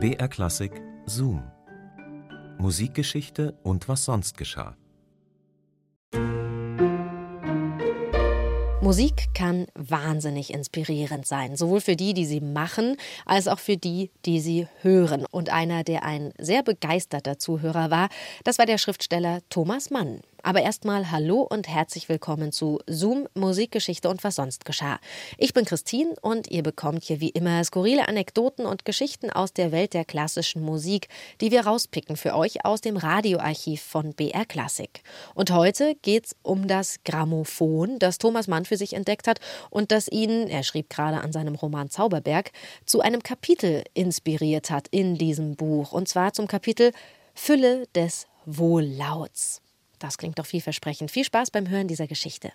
[0.00, 1.42] BR Klassik Zoom.
[2.58, 4.76] Musikgeschichte und was sonst geschah.
[8.80, 12.96] Musik kann wahnsinnig inspirierend sein, sowohl für die, die sie machen,
[13.26, 15.26] als auch für die, die sie hören.
[15.32, 18.08] Und einer, der ein sehr begeisterter Zuhörer war,
[18.44, 20.20] das war der Schriftsteller Thomas Mann.
[20.48, 24.98] Aber erstmal Hallo und herzlich willkommen zu Zoom Musikgeschichte und was sonst geschah.
[25.36, 29.72] Ich bin Christine und ihr bekommt hier wie immer skurrile Anekdoten und Geschichten aus der
[29.72, 31.08] Welt der klassischen Musik,
[31.42, 35.02] die wir rauspicken für euch aus dem Radioarchiv von BR Classic.
[35.34, 40.08] Und heute geht's um das Grammophon, das Thomas Mann für sich entdeckt hat und das
[40.08, 42.52] ihn, er schrieb gerade an seinem Roman Zauberberg,
[42.86, 45.92] zu einem Kapitel inspiriert hat in diesem Buch.
[45.92, 46.92] Und zwar zum Kapitel
[47.34, 49.60] Fülle des Wohllauts.
[49.98, 51.10] Das klingt doch vielversprechend.
[51.10, 52.52] Viel Spaß beim Hören dieser Geschichte.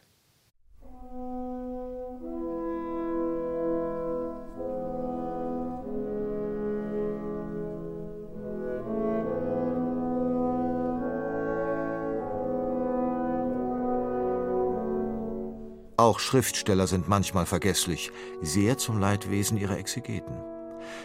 [15.95, 20.52] Auch Schriftsteller sind manchmal vergesslich, sehr zum Leidwesen ihrer Exegeten.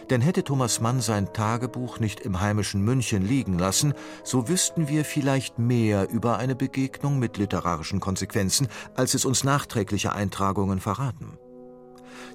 [0.09, 5.05] Denn hätte Thomas Mann sein Tagebuch nicht im heimischen München liegen lassen, so wüssten wir
[5.05, 11.37] vielleicht mehr über eine Begegnung mit literarischen Konsequenzen, als es uns nachträgliche Eintragungen verraten.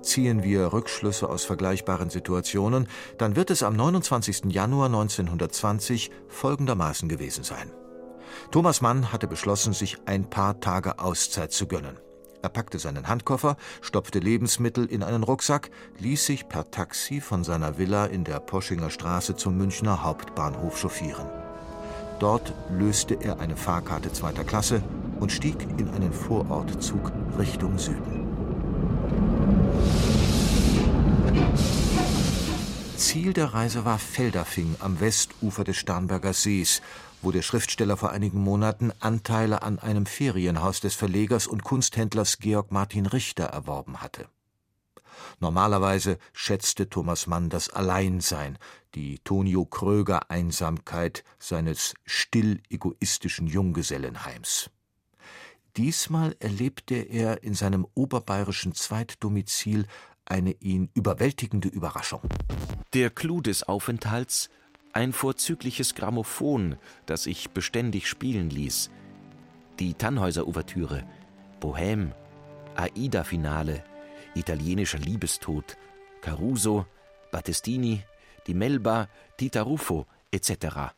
[0.02, 4.44] Ziehen wir Rückschlüsse aus vergleichbaren Situationen, dann wird es am 29.
[4.46, 7.70] Januar 1920 folgendermaßen gewesen sein.
[8.50, 11.98] Thomas Mann hatte beschlossen, sich ein paar Tage Auszeit zu gönnen.
[12.44, 17.78] Er packte seinen Handkoffer, stopfte Lebensmittel in einen Rucksack, ließ sich per Taxi von seiner
[17.78, 21.26] Villa in der Poschinger Straße zum Münchner Hauptbahnhof chauffieren.
[22.20, 24.82] Dort löste er eine Fahrkarte zweiter Klasse
[25.20, 28.26] und stieg in einen Vorortzug Richtung Süden.
[32.98, 36.82] Ziel der Reise war Feldafing am Westufer des Starnberger Sees,
[37.24, 42.70] wo der Schriftsteller vor einigen Monaten Anteile an einem Ferienhaus des Verlegers und Kunsthändlers Georg
[42.70, 44.28] Martin Richter erworben hatte.
[45.40, 48.58] Normalerweise schätzte Thomas Mann das Alleinsein,
[48.94, 54.70] die Tonio Kröger Einsamkeit seines still egoistischen Junggesellenheims.
[55.76, 59.86] Diesmal erlebte er in seinem oberbayerischen Zweitdomizil
[60.24, 62.20] eine ihn überwältigende Überraschung.
[62.92, 64.48] Der Clou des Aufenthalts
[64.94, 68.90] ein vorzügliches Grammophon, das ich beständig spielen ließ.
[69.80, 71.02] Die Tannhäuser-Ouvertüre,
[71.60, 72.12] Bohème,
[72.76, 73.82] Aida-Finale,
[74.36, 75.76] italienischer Liebestod,
[76.20, 76.86] Caruso,
[77.32, 78.02] Battistini,
[78.46, 80.94] die Melba, Tita Ruffo etc.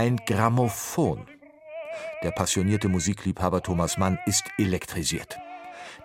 [0.00, 1.26] Ein Grammophon.
[2.22, 5.38] Der passionierte Musikliebhaber Thomas Mann ist elektrisiert.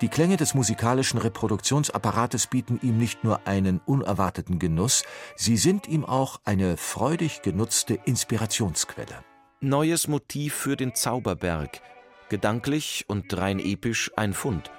[0.01, 5.05] Die Klänge des musikalischen Reproduktionsapparates bieten ihm nicht nur einen unerwarteten Genuss,
[5.37, 9.23] sie sind ihm auch eine freudig genutzte Inspirationsquelle.
[9.61, 11.79] Neues Motiv für den Zauberberg,
[12.27, 14.71] gedanklich und rein episch ein Fund.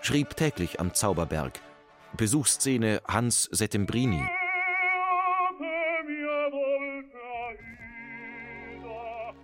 [0.00, 1.60] Schrieb täglich am Zauberberg.
[2.16, 4.26] Besuchsszene Hans Settembrini.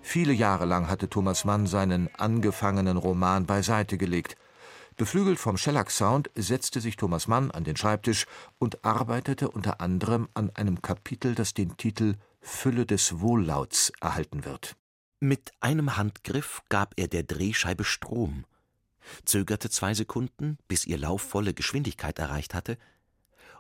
[0.02, 4.36] Viele Jahre lang hatte Thomas Mann seinen angefangenen Roman beiseite gelegt.
[4.96, 8.26] Beflügelt vom Shellac-Sound setzte sich Thomas Mann an den Schreibtisch
[8.58, 14.76] und arbeitete unter anderem an einem Kapitel, das den Titel Fülle des Wohllauts erhalten wird.
[15.20, 18.44] Mit einem Handgriff gab er der Drehscheibe Strom,
[19.24, 22.76] zögerte zwei Sekunden, bis ihr Lauf volle Geschwindigkeit erreicht hatte,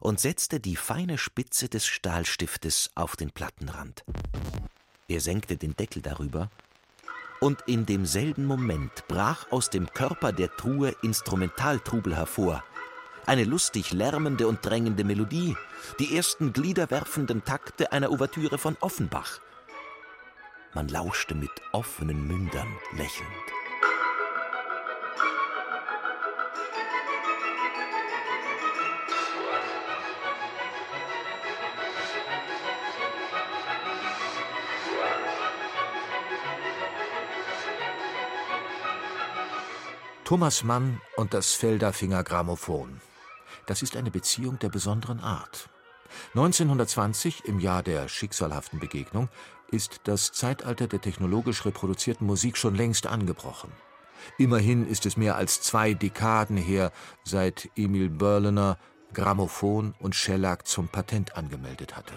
[0.00, 4.04] und setzte die feine Spitze des Stahlstiftes auf den Plattenrand.
[5.12, 6.48] Er senkte den Deckel darüber,
[7.38, 12.64] und in demselben Moment brach aus dem Körper der Truhe Instrumentaltrubel hervor.
[13.26, 15.54] Eine lustig lärmende und drängende Melodie,
[15.98, 19.40] die ersten gliederwerfenden Takte einer Ouvertüre von Offenbach.
[20.72, 23.51] Man lauschte mit offenen Mündern lächelnd.
[40.32, 43.02] Thomas Mann und das Felderfinger Grammophon.
[43.66, 45.68] Das ist eine Beziehung der besonderen Art.
[46.28, 49.28] 1920, im Jahr der schicksalhaften Begegnung,
[49.70, 53.70] ist das Zeitalter der technologisch reproduzierten Musik schon längst angebrochen.
[54.38, 56.92] Immerhin ist es mehr als zwei Dekaden her,
[57.24, 58.78] seit Emil Berliner
[59.12, 62.14] Grammophon und Schellack zum Patent angemeldet hatte.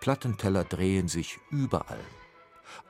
[0.00, 2.00] Plattenteller drehen sich überall.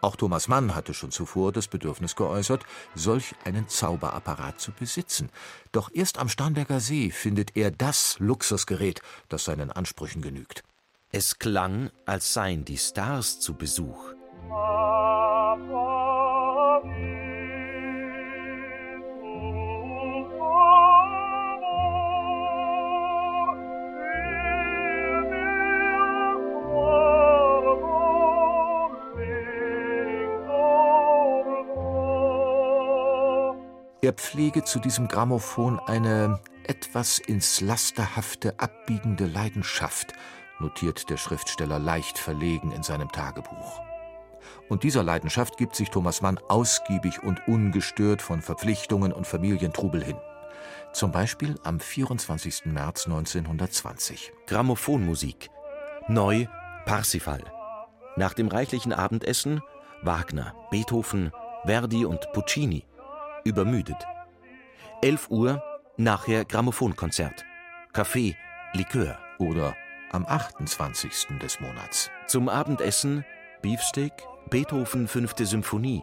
[0.01, 2.65] Auch Thomas Mann hatte schon zuvor das Bedürfnis geäußert,
[2.95, 5.31] solch einen Zauberapparat zu besitzen.
[5.73, 10.63] Doch erst am Starnberger See findet er das Luxusgerät, das seinen Ansprüchen genügt.
[11.13, 14.13] Es klang, als seien die Stars zu Besuch.
[34.07, 40.13] Er pflege zu diesem Grammophon eine etwas ins Lasterhafte abbiegende Leidenschaft,
[40.61, 43.81] notiert der Schriftsteller leicht verlegen in seinem Tagebuch.
[44.69, 50.19] Und dieser Leidenschaft gibt sich Thomas Mann ausgiebig und ungestört von Verpflichtungen und Familientrubel hin.
[50.93, 52.67] Zum Beispiel am 24.
[52.67, 54.33] März 1920.
[54.47, 55.51] Grammophonmusik.
[56.07, 56.47] Neu
[56.85, 57.43] Parsifal.
[58.15, 59.63] Nach dem reichlichen Abendessen
[60.03, 61.33] Wagner, Beethoven,
[61.65, 62.85] Verdi und Puccini
[63.47, 63.97] übermüdet.
[65.03, 65.63] 11 Uhr,
[65.97, 67.45] nachher Grammophonkonzert.
[67.93, 68.37] Kaffee,
[68.75, 69.19] Likör.
[69.39, 69.75] Oder
[70.13, 71.39] am 28.
[71.43, 72.11] des Monats.
[72.27, 73.25] Zum Abendessen
[73.63, 74.13] Beefsteak,
[74.49, 76.03] Beethoven fünfte Symphonie.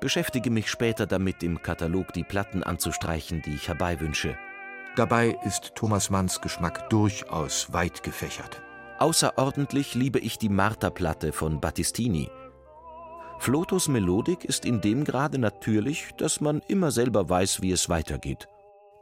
[0.00, 4.36] Beschäftige mich später damit, im Katalog die Platten anzustreichen, die ich herbeiwünsche.
[4.96, 8.62] Dabei ist Thomas Manns Geschmack durchaus weit gefächert.
[8.98, 12.30] Außerordentlich liebe ich die Marterplatte von Battistini.
[13.44, 18.48] Flotos Melodik ist in dem Grade natürlich, dass man immer selber weiß, wie es weitergeht.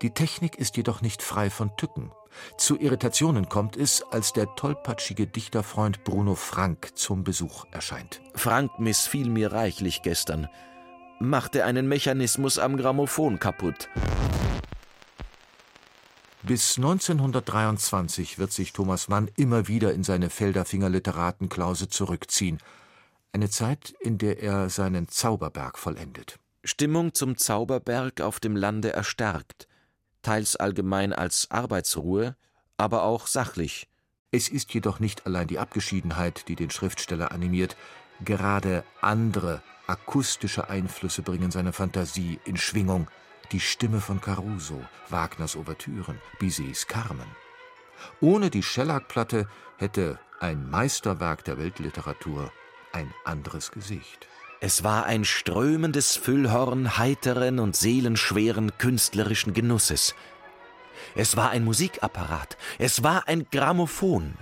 [0.02, 2.10] Die Technik ist jedoch nicht frei von Tücken.
[2.58, 8.20] Zu Irritationen kommt es, als der tollpatschige Dichterfreund Bruno Frank zum Besuch erscheint.
[8.34, 10.48] Frank missfiel mir reichlich gestern.
[11.20, 13.88] Machte einen Mechanismus am Grammophon kaputt.
[16.42, 22.58] Bis 1923 wird sich Thomas Mann immer wieder in seine Felderfinger Literatenklause zurückziehen–
[23.32, 26.38] eine Zeit, in der er seinen Zauberberg vollendet.
[26.64, 29.66] Stimmung zum Zauberberg auf dem Lande erstarkt,
[30.20, 32.36] teils allgemein als Arbeitsruhe,
[32.76, 33.88] aber auch sachlich.
[34.30, 37.76] Es ist jedoch nicht allein die Abgeschiedenheit, die den Schriftsteller animiert,
[38.24, 43.08] gerade andere akustische Einflüsse bringen seine Fantasie in Schwingung.
[43.50, 44.80] Die Stimme von Caruso,
[45.10, 47.26] Wagners Ouvertüren, Bizets Carmen.
[48.20, 52.50] Ohne die Schellack-Platte hätte ein Meisterwerk der Weltliteratur
[52.92, 54.26] ein anderes Gesicht.
[54.60, 60.14] Es war ein strömendes Füllhorn heiteren und seelenschweren künstlerischen Genusses.
[61.14, 64.34] Es war ein Musikapparat, es war ein Grammophon.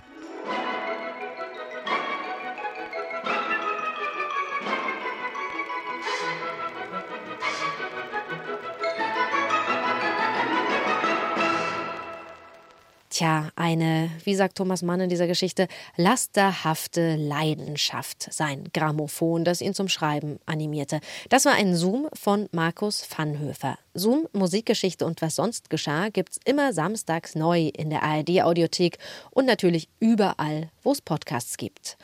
[13.21, 15.69] Tja, eine, wie sagt Thomas Mann in dieser Geschichte,
[15.99, 21.01] lasterhafte Leidenschaft, sein Grammophon, das ihn zum Schreiben animierte.
[21.29, 23.77] Das war ein Zoom von Markus Vanhöfer.
[23.93, 28.97] Zoom, Musikgeschichte und was sonst geschah, gibt's immer samstags neu in der ARD-Audiothek
[29.33, 31.99] und natürlich überall, wo es Podcasts gibt.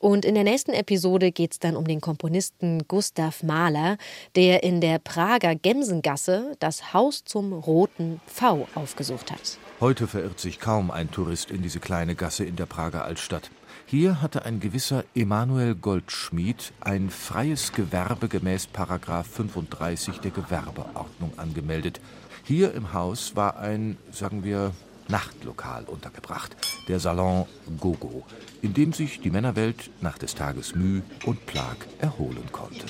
[0.00, 3.96] Und in der nächsten Episode geht es dann um den Komponisten Gustav Mahler,
[4.34, 9.56] der in der Prager Gemsengasse das Haus zum Roten V aufgesucht hat.
[9.80, 13.52] Heute verirrt sich kaum ein Tourist in diese kleine Gasse in der Prager Altstadt.
[13.86, 22.00] Hier hatte ein gewisser Emanuel Goldschmied ein freies Gewerbe gemäß Paragraph 35 der Gewerbeordnung angemeldet.
[22.42, 24.72] Hier im Haus war ein, sagen wir,
[25.06, 26.56] Nachtlokal untergebracht,
[26.88, 27.46] der Salon
[27.78, 28.26] Gogo,
[28.62, 32.84] in dem sich die Männerwelt nach des Tages Mühe und Plag erholen konnte.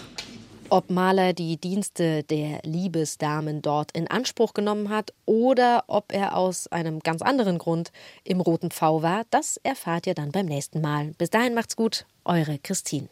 [0.70, 6.66] Ob Mahler die Dienste der Liebesdamen dort in Anspruch genommen hat oder ob er aus
[6.66, 7.90] einem ganz anderen Grund
[8.22, 11.12] im Roten V war, das erfahrt ihr dann beim nächsten Mal.
[11.16, 13.08] Bis dahin macht's gut, eure Christine.